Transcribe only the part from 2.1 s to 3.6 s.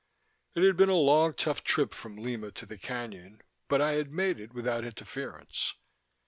Lima to the cañon,